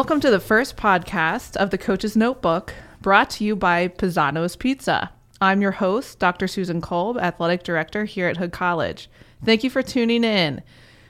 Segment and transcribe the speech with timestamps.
[0.00, 2.72] Welcome to the first podcast of the Coach's Notebook,
[3.02, 5.12] brought to you by Paisanos Pizza.
[5.42, 6.48] I'm your host, Dr.
[6.48, 9.10] Susan Kolb, Athletic Director here at Hood College.
[9.44, 10.62] Thank you for tuning in.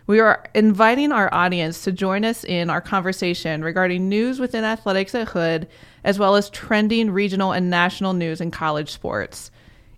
[0.08, 5.14] We are inviting our audience to join us in our conversation regarding news within athletics
[5.14, 5.68] at Hood,
[6.02, 9.52] as well as trending regional and national news in college sports.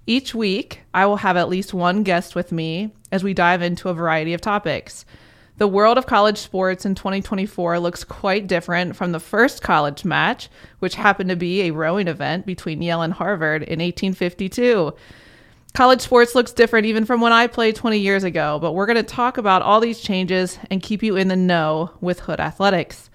[0.06, 3.88] Each week, I will have at least one guest with me as we dive into
[3.88, 5.06] a variety of topics.
[5.58, 10.48] The world of college sports in 2024 looks quite different from the first college match,
[10.78, 14.94] which happened to be a rowing event between Yale and Harvard in 1852.
[15.74, 18.96] College sports looks different even from when I played 20 years ago, but we're going
[18.96, 23.10] to talk about all these changes and keep you in the know with Hood Athletics.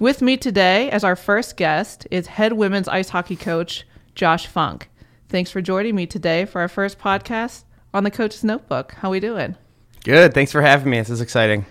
[0.00, 4.90] With me today as our first guest is head women's ice hockey coach Josh Funk.
[5.28, 8.92] Thanks for joining me today for our first podcast on the Coach's Notebook.
[8.92, 9.56] How we doing?
[10.04, 10.34] Good.
[10.34, 10.98] Thanks for having me.
[10.98, 11.64] This is exciting.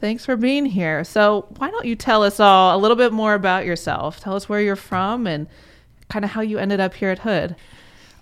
[0.00, 1.04] Thanks for being here.
[1.04, 4.18] So, why don't you tell us all a little bit more about yourself?
[4.18, 5.46] Tell us where you're from and
[6.08, 7.54] kind of how you ended up here at Hood.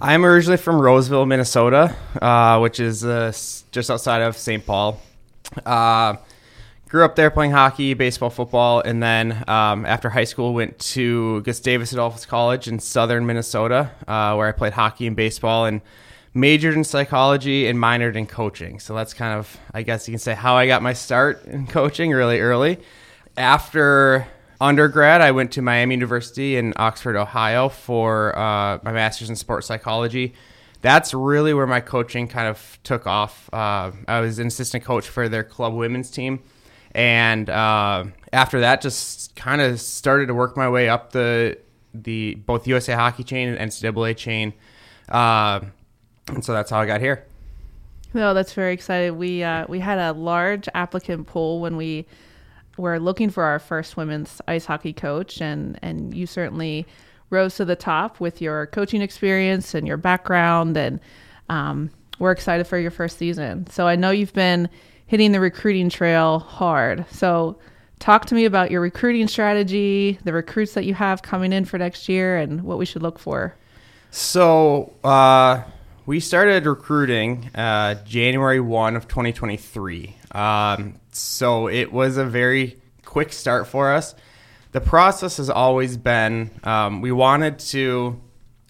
[0.00, 3.32] I'm originally from Roseville, Minnesota, uh, which is uh,
[3.70, 4.66] just outside of St.
[4.66, 5.00] Paul.
[5.64, 6.16] Uh,
[6.88, 11.42] grew up there playing hockey, baseball, football, and then um, after high school went to
[11.42, 15.80] Gustavus Adolphus College in southern Minnesota, uh, where I played hockey and baseball and
[16.38, 18.78] majored in psychology and minored in coaching.
[18.80, 21.66] So that's kind of, I guess you can say, how I got my start in
[21.66, 22.78] coaching really early.
[23.36, 24.26] After
[24.60, 29.66] undergrad, I went to Miami University in Oxford, Ohio for uh, my master's in sports
[29.66, 30.34] psychology
[30.80, 33.52] that's really where my coaching kind of took off.
[33.52, 36.38] Uh, I was an assistant coach for their club women's team
[36.92, 41.58] and uh, after that, just kind of started to work my way up the
[41.94, 44.52] the both USA Hockey chain and NCAA chain,
[45.08, 45.60] uh,
[46.28, 47.24] and so that's how I got here.
[48.14, 49.18] No, that's very exciting.
[49.18, 52.06] We uh, we had a large applicant pool when we
[52.76, 56.86] were looking for our first women's ice hockey coach, and and you certainly
[57.30, 61.00] rose to the top with your coaching experience and your background, and
[61.50, 63.66] um, we're excited for your first season.
[63.66, 64.68] So I know you've been
[65.06, 67.04] hitting the recruiting trail hard.
[67.10, 67.58] So,
[67.98, 71.78] talk to me about your recruiting strategy, the recruits that you have coming in for
[71.78, 73.56] next year, and what we should look for.
[74.10, 75.62] So, uh,
[76.08, 80.16] we started recruiting uh, January 1 of 2023.
[80.32, 84.14] Um, so, it was a very quick start for us.
[84.72, 88.18] The process has always been um, we wanted to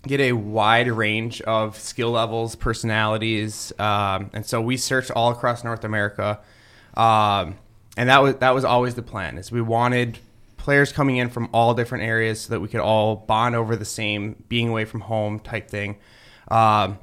[0.02, 5.62] get a wide range of skill levels, personalities, um, and so we searched all across
[5.62, 6.40] North America,
[6.94, 7.54] um,
[7.96, 9.38] and that was that was always the plan.
[9.38, 10.18] Is we wanted
[10.56, 13.84] players coming in from all different areas so that we could all bond over the
[13.84, 15.98] same being away from home type thing.
[16.48, 16.98] Um,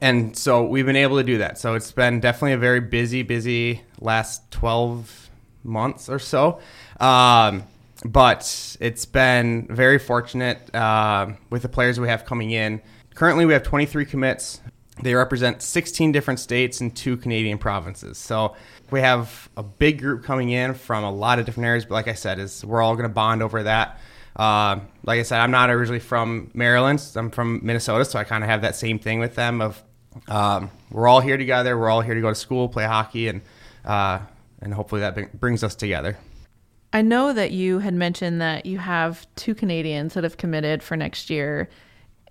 [0.00, 1.58] and so we've been able to do that.
[1.58, 5.30] So it's been definitely a very busy, busy last 12
[5.64, 6.60] months or so.
[7.00, 7.64] Um,
[8.04, 12.80] but it's been very fortunate uh, with the players we have coming in.
[13.14, 14.60] Currently, we have 23 commits.
[15.02, 18.16] They represent 16 different states and two Canadian provinces.
[18.18, 18.54] So
[18.90, 21.84] we have a big group coming in from a lot of different areas.
[21.84, 23.98] But like I said, is we're all going to bond over that.
[24.40, 27.06] Uh, like I said, I'm not originally from Maryland.
[27.14, 29.60] I'm from Minnesota, so I kind of have that same thing with them.
[29.60, 29.82] Of
[30.28, 31.76] um, we're all here together.
[31.76, 33.42] We're all here to go to school, play hockey, and
[33.84, 34.20] uh,
[34.62, 36.16] and hopefully that brings us together.
[36.90, 40.96] I know that you had mentioned that you have two Canadians that have committed for
[40.96, 41.68] next year.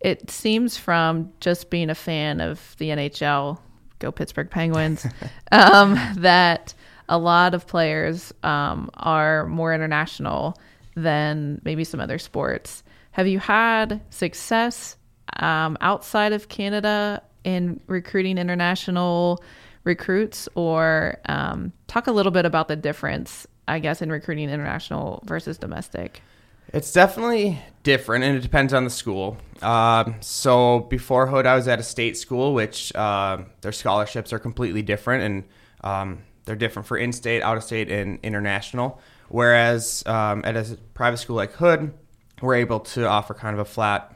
[0.02, 3.60] It seems from just being a fan of the NHL,
[4.00, 5.06] go Pittsburgh Penguins,
[5.52, 6.74] um, that
[7.08, 10.58] a lot of players um, are more international
[10.96, 12.84] than maybe some other sports.
[13.12, 14.98] Have you had success
[15.38, 19.44] um, outside of Canada in recruiting international
[19.84, 25.24] recruits, or um, talk a little bit about the difference I guess, in recruiting international
[25.26, 26.22] versus domestic?
[26.74, 29.38] It's definitely different, and it depends on the school.
[29.62, 34.40] Um, so before Hood, I was at a state school, which uh, their scholarships are
[34.40, 35.44] completely different, and
[35.84, 39.00] um, they're different for in-state, out-of-state, and international.
[39.30, 41.94] Whereas um, at a private school like Hood,
[42.42, 44.16] we're able to offer kind of a flat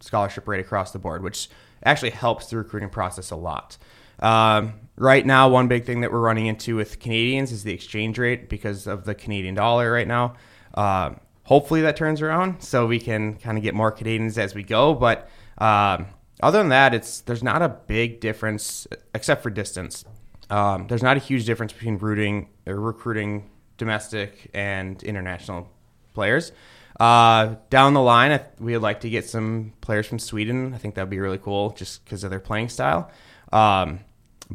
[0.00, 1.48] scholarship rate across the board, which
[1.84, 3.76] actually helps the recruiting process a lot.
[4.20, 8.18] Um, right now, one big thing that we're running into with Canadians is the exchange
[8.18, 10.34] rate because of the Canadian dollar right now.
[10.72, 11.14] Uh,
[11.44, 14.94] hopefully that turns around so we can kind of get more Canadians as we go.
[14.94, 15.28] But
[15.58, 16.06] um,
[16.42, 20.04] other than that, it's there's not a big difference except for distance.
[20.50, 25.68] Um, there's not a huge difference between rooting or recruiting domestic and international
[26.12, 26.52] players.
[26.98, 30.74] Uh, down the line, we'd like to get some players from Sweden.
[30.74, 33.10] I think that'd be really cool just because of their playing style.
[33.52, 34.00] Um,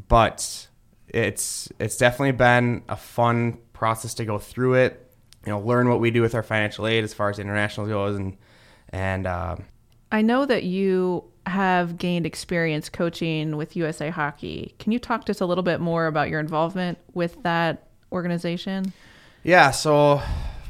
[0.08, 0.68] but
[1.10, 5.12] it's it's definitely been a fun process to go through it.
[5.46, 8.16] you know, learn what we do with our financial aid as far as international goes,
[8.16, 8.38] and
[8.90, 9.66] and um,
[10.12, 14.76] I know that you have gained experience coaching with USA Hockey.
[14.80, 18.94] Can you talk to us a little bit more about your involvement with that organization?
[19.44, 20.22] Yeah, so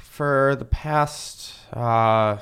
[0.02, 2.38] for the past uh,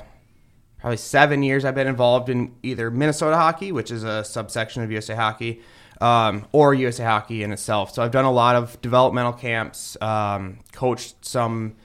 [0.78, 4.90] probably seven years, I've been involved in either Minnesota Hockey, which is a subsection of
[4.90, 5.62] USA Hockey,
[6.02, 7.94] um, or USA Hockey in itself.
[7.94, 11.76] So I've done a lot of developmental camps, um, coached some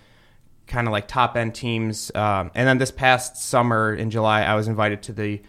[0.68, 4.56] kind of like top end teams, um, and then this past summer in July, I
[4.56, 5.42] was invited to the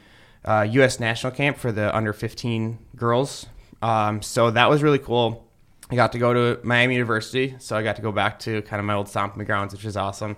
[0.44, 1.00] uh, U.S.
[1.00, 3.46] national camp for the under 15 girls.
[3.82, 5.44] Um, so that was really cool.
[5.90, 8.81] I got to go to Miami University, so I got to go back to kind
[8.81, 10.36] of my old stomping grounds, which is awesome.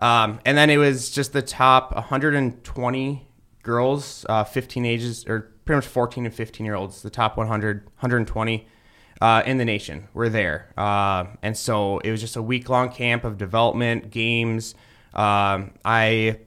[0.00, 3.28] Um, and then it was just the top 120
[3.62, 7.84] girls, uh, 15 ages, or pretty much 14 and 15 year olds, the top 100,
[7.84, 8.66] 120
[9.20, 10.72] uh, in the nation were there.
[10.76, 14.74] Uh, and so it was just a week long camp of development, games.
[15.14, 16.40] Um, I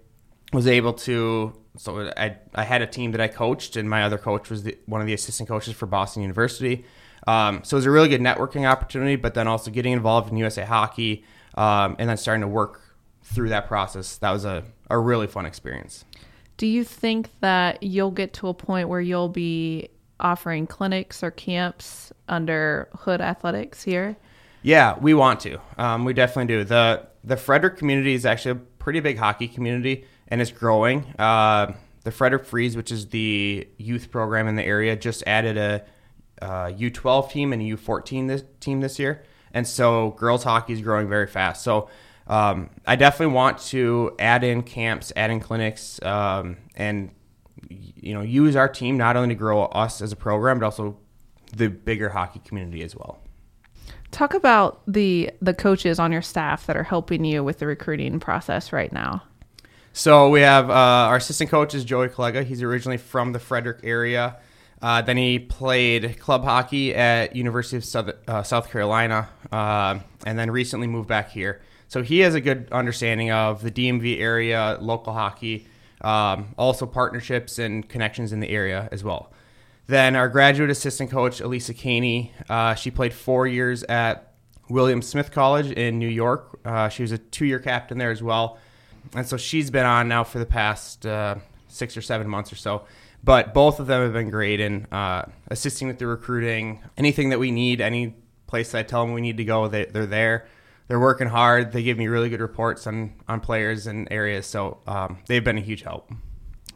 [0.51, 4.18] was able to, so I, I had a team that I coached, and my other
[4.18, 6.86] coach was the, one of the assistant coaches for Boston University.
[7.28, 10.38] Um, so it was a really good networking opportunity, but then also getting involved in
[10.38, 11.24] USA Hockey
[11.56, 12.81] um, and then starting to work
[13.24, 14.18] through that process.
[14.18, 16.06] That was a, a really fun experience.
[16.58, 19.90] Do you think that you'll get to a point where you'll be
[20.20, 24.16] offering clinics or camps under Hood Athletics here?
[24.62, 25.60] Yeah, we want to.
[25.78, 26.64] Um, we definitely do.
[26.64, 31.06] the The Frederick community is actually a pretty big hockey community, and it's growing.
[31.19, 31.74] Uh,
[32.04, 35.84] the Frederick Freeze, which is the youth program in the area, just added a
[36.44, 39.24] uh, U12 team and a U14 this, team this year,
[39.54, 41.63] and so girls hockey is growing very fast.
[41.63, 41.90] So
[42.28, 47.12] um, I definitely want to add in camps, add in clinics, um, and
[47.69, 50.98] you know use our team not only to grow us as a program, but also
[51.56, 53.19] the bigger hockey community as well.
[54.12, 58.19] Talk about the the coaches on your staff that are helping you with the recruiting
[58.19, 59.24] process right now.
[59.92, 62.44] So we have uh, our assistant coach is Joey Collega.
[62.44, 64.38] He's originally from the Frederick area.
[64.83, 70.38] Uh, then he played club hockey at University of South, uh, South Carolina, uh, and
[70.38, 71.62] then recently moved back here.
[71.88, 75.68] So he has a good understanding of the DMV area, local hockey,
[76.01, 79.31] um, also partnerships and connections in the area as well.
[79.88, 84.33] Then our graduate assistant coach, Elisa Caney, uh, she played four years at
[84.69, 86.59] William Smith College in New York.
[86.65, 88.57] Uh, she was a two-year captain there as well,
[89.15, 91.06] and so she's been on now for the past
[91.69, 92.83] six or seven months or so
[93.24, 96.81] but both of them have been great in uh, assisting with the recruiting.
[96.98, 98.16] Anything that we need, any
[98.48, 100.48] place that I tell them we need to go, they, they're there.
[100.88, 101.72] They're working hard.
[101.72, 104.46] They give me really good reports on, on players and areas.
[104.46, 106.12] So um, they've been a huge help.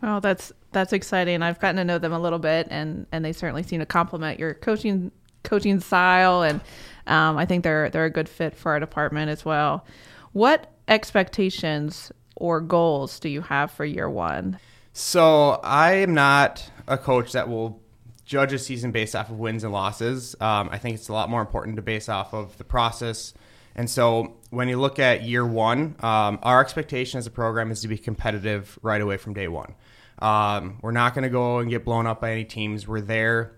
[0.01, 1.41] Oh, that's that's exciting.
[1.41, 4.39] I've gotten to know them a little bit, and, and they certainly seem to complement
[4.39, 5.11] your coaching
[5.43, 6.61] coaching style, and
[7.07, 9.85] um, I think they're they're a good fit for our department as well.
[10.33, 14.59] What expectations or goals do you have for year one?
[14.99, 17.79] So I am not a coach that will
[18.25, 20.35] judge a season based off of wins and losses.
[20.41, 23.35] Um, I think it's a lot more important to base off of the process.
[23.75, 27.81] And so when you look at year one, um, our expectation as a program is
[27.81, 29.75] to be competitive right away from day one.
[30.17, 32.87] Um, we're not going to go and get blown up by any teams.
[32.87, 33.55] We're there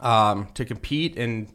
[0.00, 1.52] um, to compete and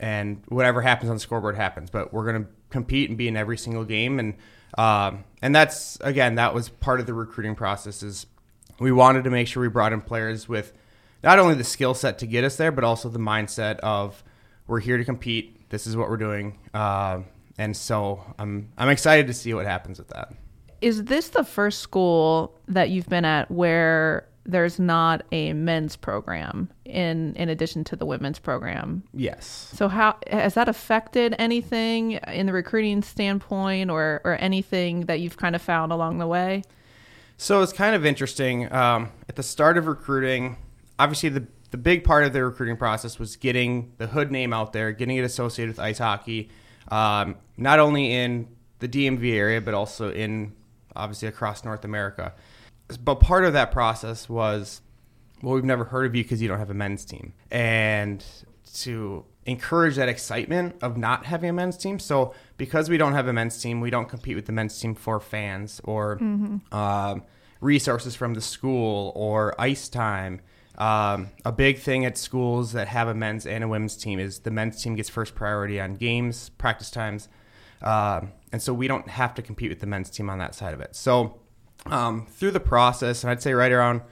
[0.00, 1.88] and whatever happens on the scoreboard happens.
[1.88, 4.18] But we're going to compete and be in every single game.
[4.18, 4.34] And
[4.76, 8.26] um, and that's again that was part of the recruiting process is
[8.82, 10.72] we wanted to make sure we brought in players with
[11.22, 14.22] not only the skill set to get us there, but also the mindset of
[14.66, 15.68] we're here to compete.
[15.70, 17.20] This is what we're doing, uh,
[17.58, 20.32] and so I'm I'm excited to see what happens with that.
[20.80, 26.68] Is this the first school that you've been at where there's not a men's program
[26.84, 29.04] in in addition to the women's program?
[29.14, 29.70] Yes.
[29.74, 35.36] So how has that affected anything in the recruiting standpoint, or or anything that you've
[35.36, 36.64] kind of found along the way?
[37.42, 38.72] So it's kind of interesting.
[38.72, 40.58] Um, at the start of recruiting,
[40.96, 44.72] obviously the the big part of the recruiting process was getting the Hood name out
[44.72, 46.50] there, getting it associated with ice hockey,
[46.86, 48.46] um, not only in
[48.78, 50.52] the DMV area but also in
[50.94, 52.32] obviously across North America.
[53.02, 54.80] But part of that process was,
[55.42, 58.24] well, we've never heard of you because you don't have a men's team, and
[58.74, 61.98] to encourage that excitement of not having a men's team.
[61.98, 64.94] So because we don't have a men's team, we don't compete with the men's team
[64.94, 66.72] for fans or mm-hmm.
[66.72, 67.24] um,
[67.62, 70.40] resources from the school or ice time.
[70.76, 74.40] Um, a big thing at schools that have a men's and a women's team is
[74.40, 77.28] the men's team gets first priority on games, practice times,
[77.82, 80.74] um, and so we don't have to compete with the men's team on that side
[80.74, 80.96] of it.
[80.96, 81.38] So
[81.86, 84.02] um, through the process, and I'd say right around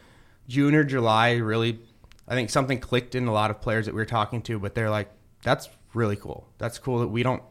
[0.49, 1.81] June or July, really,
[2.29, 4.75] I think something clicked in a lot of players that we were talking to, but
[4.75, 5.11] they're like,
[5.43, 6.47] that's really cool.
[6.59, 7.43] That's cool that we don't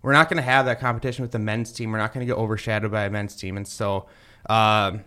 [0.00, 1.90] we're not going to have that competition with the men's team.
[1.90, 4.06] We're not going to get overshadowed by a men's team, and so
[4.48, 5.04] um,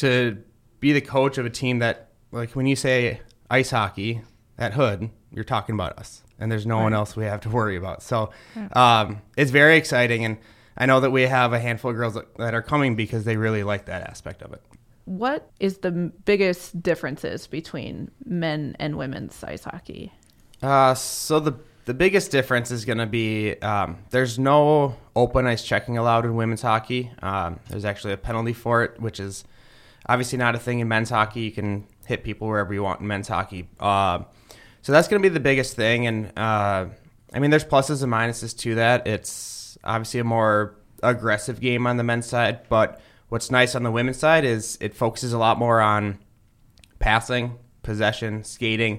[0.00, 0.42] to
[0.80, 4.22] be the coach of a team that, like, when you say ice hockey
[4.58, 6.84] at Hood, you're talking about us, and there's no right.
[6.84, 8.02] one else we have to worry about.
[8.02, 8.30] So
[8.72, 10.38] um, it's very exciting, and
[10.76, 13.62] I know that we have a handful of girls that are coming because they really
[13.62, 14.62] like that aspect of it.
[15.04, 20.12] What is the biggest differences between men and women's ice hockey?
[20.62, 21.54] Uh, so the
[21.86, 26.36] the biggest difference is going to be um, there's no open ice checking allowed in
[26.36, 27.10] women's hockey.
[27.22, 29.44] Um, there's actually a penalty for it, which is
[30.10, 31.42] obviously not a thing in men's hockey.
[31.42, 33.68] You can hit people wherever you want in men's hockey.
[33.78, 34.24] Uh,
[34.82, 36.08] so that's going to be the biggest thing.
[36.08, 36.86] And uh,
[37.32, 39.06] I mean, there's pluses and minuses to that.
[39.06, 43.90] It's obviously a more aggressive game on the men's side, but what's nice on the
[43.90, 46.18] women's side is it focuses a lot more on
[46.98, 48.98] passing, possession, skating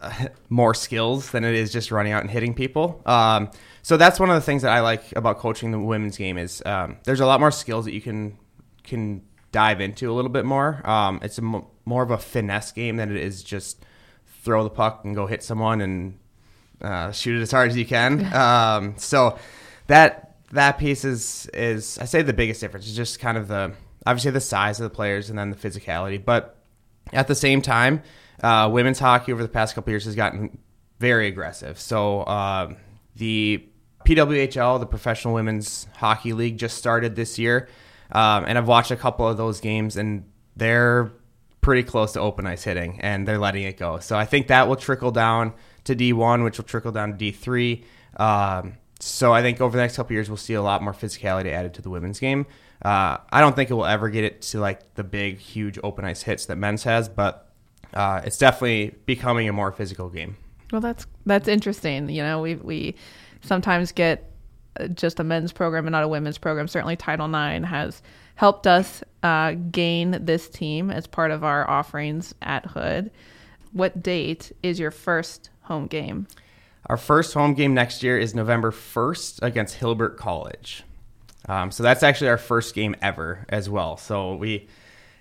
[0.48, 3.02] more skills than it is just running out and hitting people.
[3.04, 3.50] Um,
[3.82, 6.62] so that's one of the things that I like about coaching the women's game is
[6.64, 8.38] um, there's a lot more skills that you can
[8.82, 10.80] can dive into a little bit more.
[10.88, 13.84] Um, it's more of a finesse game than it is just
[14.42, 16.18] throw the puck and go hit someone and
[16.80, 18.24] uh, shoot it as hard as you can.
[18.34, 19.38] Um, so
[19.86, 23.72] that that piece is is I say the biggest difference is just kind of the
[24.06, 26.56] obviously the size of the players and then the physicality, but
[27.12, 28.02] at the same time
[28.42, 30.58] uh, women's hockey over the past couple years has gotten
[30.98, 31.78] very aggressive.
[31.78, 32.74] So uh,
[33.16, 33.66] the
[34.06, 37.68] PWHL, the Professional Women's Hockey League, just started this year,
[38.12, 40.24] um, and I've watched a couple of those games, and
[40.56, 41.12] they're
[41.60, 43.98] pretty close to open ice hitting, and they're letting it go.
[43.98, 45.52] So I think that will trickle down
[45.84, 47.84] to D1, which will trickle down to D3.
[48.16, 51.52] Um, so I think over the next couple years, we'll see a lot more physicality
[51.52, 52.46] added to the women's game.
[52.82, 56.04] Uh, I don't think it will ever get it to like the big, huge open
[56.04, 57.50] ice hits that men's has, but
[57.92, 60.36] uh, it's definitely becoming a more physical game.
[60.72, 62.08] Well, that's that's interesting.
[62.08, 62.94] You know, we we
[63.42, 64.29] sometimes get
[64.88, 66.68] just a men's program and not a women's program.
[66.68, 68.02] Certainly, Title IX has
[68.34, 73.10] helped us uh, gain this team as part of our offerings at Hood.
[73.72, 76.26] What date is your first home game?
[76.86, 80.82] Our first home game next year is November 1st against Hilbert College.
[81.48, 83.96] Um, so that's actually our first game ever as well.
[83.96, 84.68] So we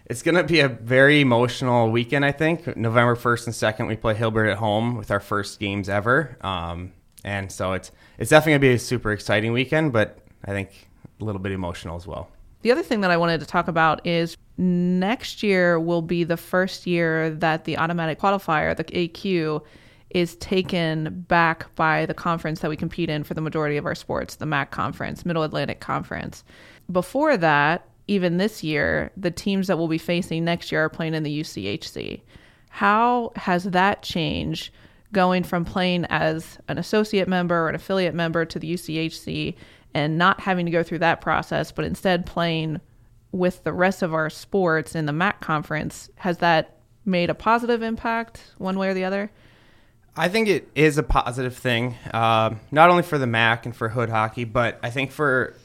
[0.09, 2.75] it's going to be a very emotional weekend, I think.
[2.75, 6.35] November 1st and 2nd, we play Hilbert at home with our first games ever.
[6.41, 10.89] Um, and so it's, it's definitely to be a super exciting weekend, but I think
[11.19, 12.29] a little bit emotional as well.
[12.61, 16.37] The other thing that I wanted to talk about is next year will be the
[16.37, 19.63] first year that the automatic qualifier, the AQ,
[20.09, 23.95] is taken back by the conference that we compete in for the majority of our
[23.95, 26.43] sports, the MAC conference, Middle Atlantic Conference.
[26.91, 31.13] Before that, even this year, the teams that we'll be facing next year are playing
[31.13, 32.21] in the UCHC.
[32.69, 34.71] How has that changed
[35.11, 39.55] going from playing as an associate member or an affiliate member to the UCHC
[39.93, 42.79] and not having to go through that process, but instead playing
[43.31, 46.09] with the rest of our sports in the MAC conference?
[46.15, 49.31] Has that made a positive impact one way or the other?
[50.15, 53.89] I think it is a positive thing, uh, not only for the MAC and for
[53.89, 55.55] Hood hockey, but I think for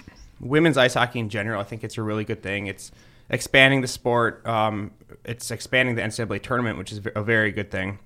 [0.41, 2.67] women's ice hockey in general, I think it's a really good thing.
[2.67, 2.93] It's
[3.31, 4.47] expanding the sport.
[4.47, 4.93] Um,
[5.25, 7.99] it's expanding the NCAA tournament, which is a very good thing.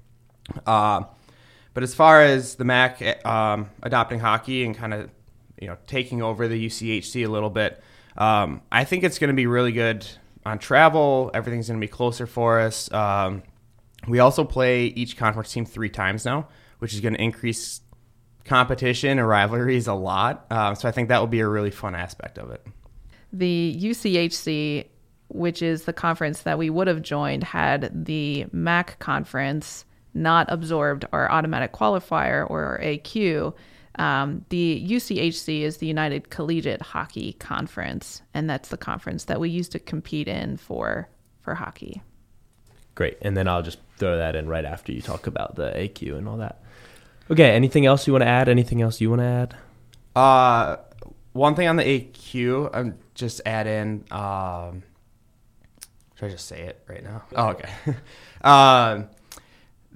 [0.66, 1.02] Uh,
[1.74, 5.10] but as far as the MAC um, adopting hockey and kind of
[5.60, 7.82] you know taking over the UCHC a little bit,
[8.16, 10.06] um, I think it's going to be really good
[10.44, 11.30] on travel.
[11.34, 12.90] Everything's going to be closer for us.
[12.92, 13.42] Um,
[14.06, 16.48] we also play each conference team three times now,
[16.78, 17.80] which is going to increase
[18.44, 20.46] competition and rivalries a lot.
[20.50, 22.66] Um, so I think that will be a really fun aspect of it.
[23.32, 24.86] The UCHC,
[25.28, 29.84] which is the conference that we would have joined had the MAC conference
[30.18, 33.54] not absorbed our automatic qualifier or our AQ.
[33.96, 39.50] Um, the UCHC is the United Collegiate Hockey Conference, and that's the conference that we
[39.50, 41.08] used to compete in for
[41.40, 42.02] for hockey.
[42.94, 46.18] Great, and then I'll just throw that in right after you talk about the AQ
[46.18, 46.62] and all that.
[47.30, 47.50] Okay.
[47.50, 48.48] Anything else you want to add?
[48.48, 49.56] Anything else you want to add?
[50.16, 50.76] Uh,
[51.32, 54.04] one thing on the AQ, I'm just add in.
[54.10, 54.82] Um,
[56.14, 57.22] should I just say it right now?
[57.36, 57.68] Oh, okay.
[58.42, 59.08] um,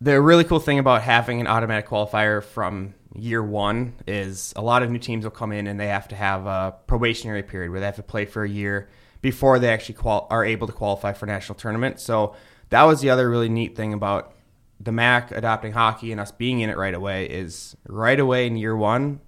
[0.02, 4.82] the really cool thing about having an automatic qualifier from year one is a lot
[4.82, 7.78] of new teams will come in and they have to have a probationary period where
[7.78, 8.88] they have to play for a year
[9.20, 12.00] before they actually qual- are able to qualify for national tournament.
[12.00, 12.34] So
[12.70, 14.34] that was the other really neat thing about
[14.80, 18.56] the MAC adopting hockey and us being in it right away is right away in
[18.56, 19.20] year one,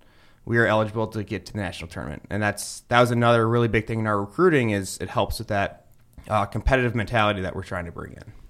[0.44, 3.68] we are eligible to get to the national tournament, and that's that was another really
[3.68, 5.86] big thing in our recruiting is it helps with that
[6.28, 8.43] uh, competitive mentality that we're trying to bring in.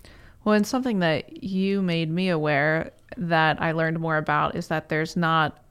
[0.45, 4.89] Well, and something that you made me aware that I learned more about is that
[4.89, 5.63] there's not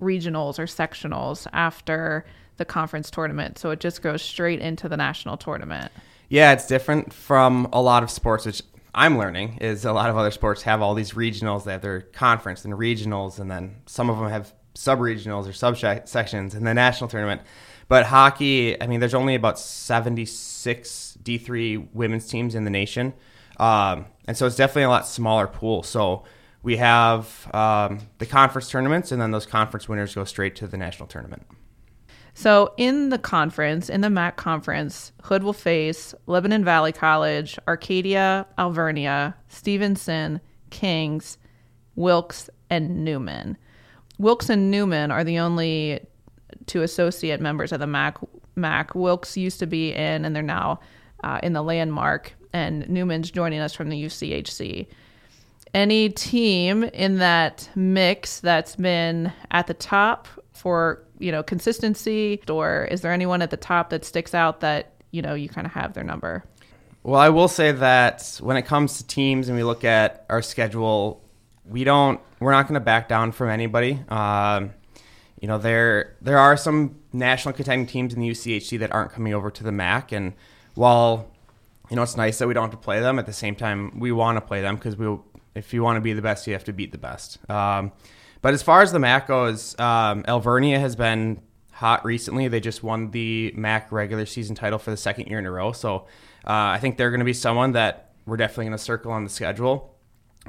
[0.00, 2.24] regionals or sectionals after
[2.56, 3.58] the conference tournament.
[3.58, 5.92] So it just goes straight into the national tournament.
[6.28, 8.62] Yeah, it's different from a lot of sports, which
[8.94, 11.64] I'm learning is a lot of other sports have all these regionals.
[11.66, 15.76] Have their conference and regionals, and then some of them have sub regionals or sub
[15.76, 17.42] sections in the national tournament.
[17.88, 23.12] But hockey, I mean, there's only about 76 D3 women's teams in the nation.
[23.58, 25.82] Um, and so it's definitely a lot smaller pool.
[25.82, 26.24] So
[26.62, 30.76] we have um, the conference tournaments, and then those conference winners go straight to the
[30.76, 31.42] national tournament.
[32.34, 38.46] So in the conference, in the MAC conference, Hood will face Lebanon Valley College, Arcadia,
[38.58, 41.38] Alvernia, Stevenson, Kings,
[41.94, 43.56] Wilkes, and Neumann.
[44.18, 46.00] Wilkes and Neumann are the only
[46.66, 48.18] two associate members of the MAC.
[48.56, 50.80] MAC Wilkes used to be in, and they're now
[51.22, 52.32] uh, in the landmark.
[52.54, 54.86] And Neumann's joining us from the UCHC.
[55.74, 62.86] Any team in that mix that's been at the top for you know consistency, or
[62.90, 65.72] is there anyone at the top that sticks out that you know you kind of
[65.72, 66.44] have their number?
[67.02, 70.40] Well, I will say that when it comes to teams and we look at our
[70.40, 71.22] schedule,
[71.66, 74.00] we don't we're not going to back down from anybody.
[74.08, 74.70] Um,
[75.40, 79.34] you know, there there are some national contending teams in the UCHC that aren't coming
[79.34, 80.34] over to the MAC, and
[80.74, 81.33] while
[81.94, 84.00] you know it's nice that we don't have to play them, at the same time
[84.00, 85.16] we want to play them because we
[85.54, 87.38] if you want to be the best, you have to beat the best.
[87.48, 87.92] Um,
[88.42, 92.48] but as far as the MAC goes, um, Alvernia has been hot recently.
[92.48, 95.70] They just won the MAC regular season title for the second year in a row,
[95.70, 96.08] so
[96.44, 99.22] uh, I think they're going to be someone that we're definitely going to circle on
[99.22, 99.96] the schedule.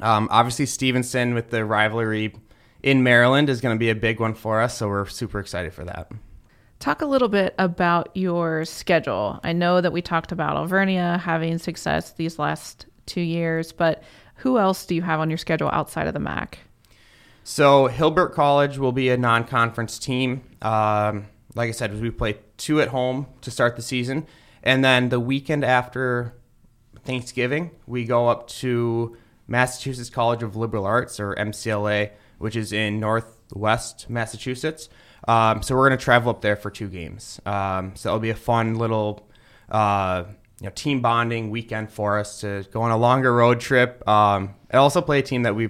[0.01, 2.33] Um, obviously, Stevenson with the rivalry
[2.81, 4.79] in Maryland is going to be a big one for us.
[4.79, 6.11] So we're super excited for that.
[6.86, 9.39] Talk a little bit about your schedule.
[9.44, 14.04] I know that we talked about Alvernia having success these last two years, but
[14.36, 16.60] who else do you have on your schedule outside of the MAC?
[17.43, 20.43] So Hilbert College will be a non-conference team.
[20.62, 24.28] Um, like I said, we play two at home to start the season,
[24.62, 26.36] and then the weekend after
[27.04, 29.17] Thanksgiving, we go up to
[29.48, 34.89] Massachusetts College of Liberal Arts or MCLA which is in northwest Massachusetts.
[35.27, 37.39] Um, so we're going to travel up there for two games.
[37.45, 39.27] Um, so it'll be a fun little
[39.69, 40.25] uh,
[40.59, 44.55] you know, team bonding weekend for us to go on a longer road trip um,
[44.69, 45.69] and also play a team that we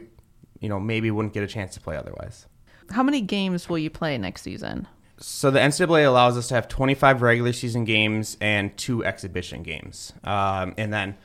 [0.59, 2.45] you know maybe wouldn't get a chance to play otherwise.
[2.91, 4.87] How many games will you play next season?
[5.17, 10.13] So the NCAA allows us to have 25 regular season games and two exhibition games,
[10.23, 11.17] um, and then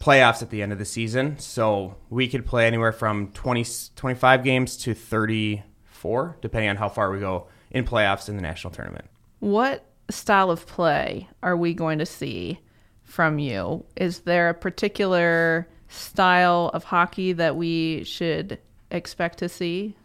[0.00, 1.38] playoffs at the end of the season.
[1.38, 3.64] So we could play anywhere from 20,
[3.96, 8.72] 25 games to 34, depending on how far we go in playoffs in the national
[8.72, 9.06] tournament.
[9.40, 12.60] What style of play are we going to see
[13.04, 13.84] from you?
[13.96, 18.58] Is there a particular style of hockey that we should
[18.90, 19.96] expect to see?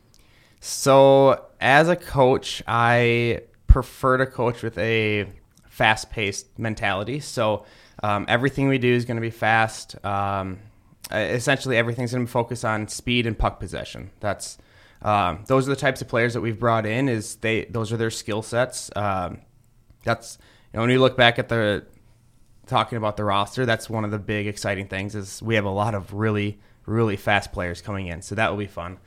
[0.60, 5.26] So, as a coach, I prefer to coach with a
[5.68, 7.20] fast paced mentality.
[7.20, 7.66] So,
[8.02, 10.04] um, everything we do is going to be fast.
[10.06, 10.60] Um,
[11.12, 14.12] essentially, everything's going to focus on speed and puck possession.
[14.20, 14.58] That's
[15.04, 17.10] um, those are the types of players that we've brought in.
[17.10, 18.90] Is they those are their skill sets.
[18.96, 19.42] Um,
[20.04, 20.38] that's
[20.72, 21.86] you know, when you look back at the
[22.66, 25.70] talking about the roster, that's one of the big exciting things is we have a
[25.70, 28.98] lot of really really fast players coming in, so that will be fun.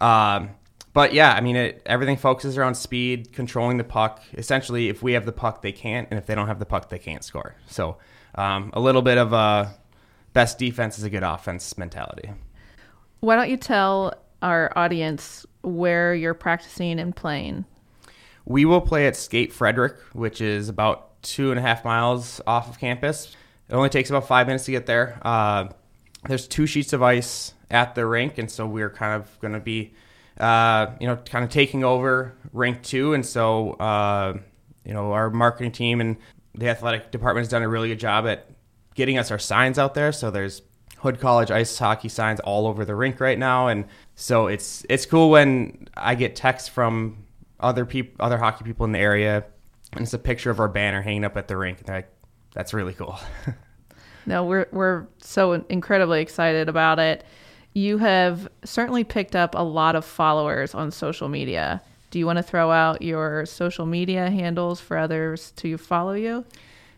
[0.00, 0.50] Um,
[0.94, 4.22] but yeah, I mean, it, everything focuses around speed, controlling the puck.
[4.34, 6.90] Essentially, if we have the puck, they can't, and if they don't have the puck,
[6.90, 7.54] they can't score.
[7.66, 7.96] So
[8.34, 9.74] um, a little bit of a
[10.32, 12.30] best defense is a good offense mentality.
[13.20, 17.64] Why don't you tell our audience where you're practicing and playing?
[18.44, 22.68] We will play at Skate Frederick, which is about two and a half miles off
[22.68, 23.36] of campus.
[23.68, 25.18] It only takes about five minutes to get there.
[25.22, 25.68] Uh,
[26.26, 29.60] there's two sheets of ice at the rink, and so we're kind of going to
[29.60, 29.94] be,
[30.38, 33.14] uh, you know, kind of taking over rink two.
[33.14, 34.36] And so, uh,
[34.84, 36.16] you know, our marketing team and
[36.54, 38.50] the athletic department has done a really good job at
[38.94, 40.12] getting us our signs out there.
[40.12, 40.62] So there's
[41.02, 45.04] Hood College ice hockey signs all over the rink right now, and so it's it's
[45.04, 47.24] cool when I get texts from
[47.58, 49.44] other people, other hockey people in the area,
[49.92, 51.78] and it's a picture of our banner hanging up at the rink.
[51.78, 52.12] And they're like,
[52.54, 53.18] "That's really cool."
[54.26, 57.24] no, we're we're so incredibly excited about it.
[57.74, 61.82] You have certainly picked up a lot of followers on social media.
[62.12, 66.44] Do you want to throw out your social media handles for others to follow you?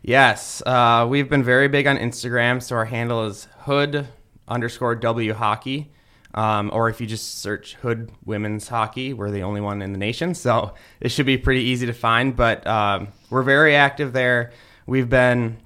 [0.07, 2.63] Yes, uh, we've been very big on Instagram.
[2.63, 4.07] So our handle is hood
[4.47, 5.91] underscore W hockey.
[6.35, 9.99] Um, or if you just search Hood Women's Hockey, we're the only one in the
[9.99, 10.35] nation.
[10.35, 12.37] So it should be pretty easy to find.
[12.37, 14.53] But um, we're very active there.
[14.85, 15.57] We've been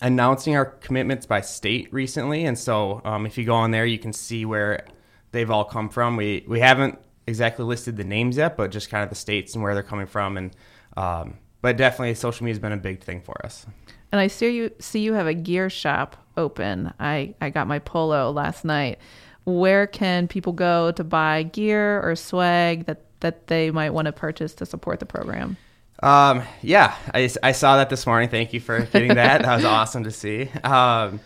[0.00, 2.46] announcing our commitments by state recently.
[2.46, 4.86] And so um, if you go on there, you can see where
[5.32, 6.16] they've all come from.
[6.16, 9.62] We, we haven't exactly listed the names yet, but just kind of the states and
[9.62, 10.38] where they're coming from.
[10.38, 10.56] And
[10.96, 13.66] um, but definitely, social media has been a big thing for us.
[14.10, 16.92] And I see you see you have a gear shop open.
[17.00, 18.98] I I got my polo last night.
[19.44, 24.12] Where can people go to buy gear or swag that that they might want to
[24.12, 25.56] purchase to support the program?
[26.02, 28.28] Um, yeah, I, I saw that this morning.
[28.28, 29.42] Thank you for getting that.
[29.42, 30.50] that was awesome to see.
[30.64, 31.20] Um,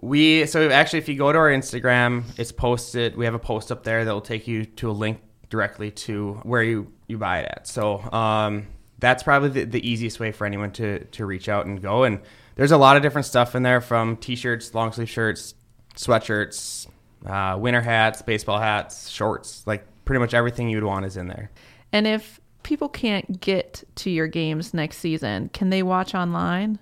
[0.00, 3.16] we so actually, if you go to our Instagram, it's posted.
[3.16, 6.40] We have a post up there that will take you to a link directly to
[6.42, 7.68] where you you buy it at.
[7.68, 8.66] So um,
[8.98, 12.04] that's probably the, the easiest way for anyone to to reach out and go.
[12.04, 12.20] And
[12.56, 15.54] there's a lot of different stuff in there, from t-shirts, long sleeve shirts,
[15.94, 16.86] sweatshirts,
[17.26, 19.66] uh, winter hats, baseball hats, shorts.
[19.66, 21.50] Like pretty much everything you'd want is in there.
[21.92, 26.78] And if people can't get to your games next season, can they watch online?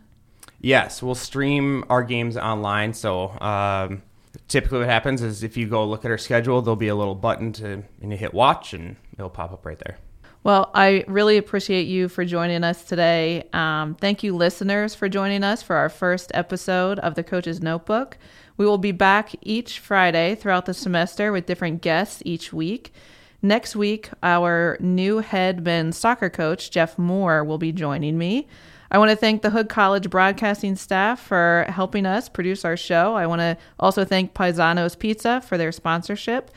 [0.61, 2.95] Yes, we'll stream our games online.
[2.95, 4.03] So um,
[4.49, 7.15] typically, what happens is if you go look at our schedule, there'll be a little
[7.15, 9.99] button to and you hit watch, and it'll pop up right there.
[10.45, 13.49] Well, I really appreciate you for joining us today.
[13.55, 18.19] Um, thank you, listeners, for joining us for our first episode of the Coach's Notebook.
[18.59, 22.93] We will be back each Friday throughout the semester with different guests each week.
[23.41, 28.47] Next week, our new head men's soccer coach, Jeff Moore, will be joining me.
[28.91, 33.15] I want to thank the Hood College broadcasting staff for helping us produce our show.
[33.15, 36.51] I want to also thank Paisanos Pizza for their sponsorship.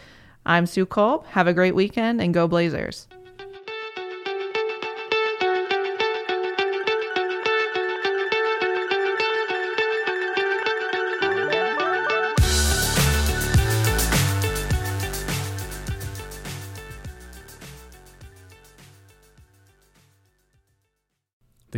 [0.45, 1.25] I'm Sue Kolb.
[1.27, 3.07] Have a great weekend and go Blazers.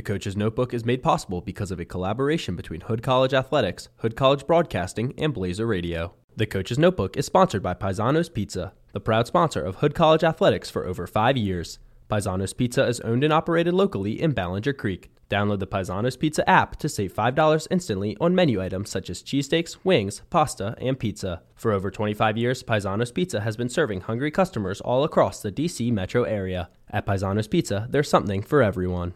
[0.10, 4.48] Coach's Notebook is made possible because of a collaboration between Hood College Athletics, Hood College
[4.48, 6.16] Broadcasting, and Blazer Radio.
[6.36, 10.68] The Coach's Notebook is sponsored by Paisanos Pizza, the proud sponsor of Hood College Athletics
[10.68, 11.78] for over five years.
[12.10, 15.12] Paisanos Pizza is owned and operated locally in Ballenger Creek.
[15.30, 19.78] Download the Paisanos Pizza app to save $5 instantly on menu items such as cheesesteaks,
[19.84, 21.44] wings, pasta, and pizza.
[21.54, 25.92] For over 25 years, Paisanos Pizza has been serving hungry customers all across the DC
[25.92, 26.70] metro area.
[26.90, 29.14] At Paisanos Pizza, there's something for everyone.